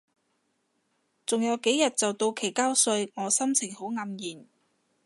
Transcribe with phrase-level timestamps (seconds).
[1.27, 4.47] 仲有幾日就到期交稅，我心情好黯然